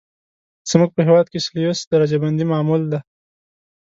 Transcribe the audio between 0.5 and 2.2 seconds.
زموږ په هېواد کې سلسیوس درجه